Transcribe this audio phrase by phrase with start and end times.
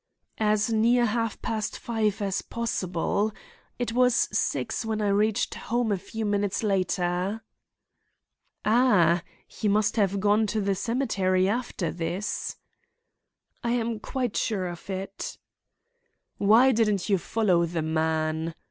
[0.39, 3.31] "As near half past five as possible.
[3.77, 7.43] It was six when I reached home a few minutes later."
[8.65, 12.57] "Ah, he must have gone to the cemetery after this."
[13.63, 15.37] "I am quite sure of it."
[16.39, 18.55] "Why didn't you follow the man?"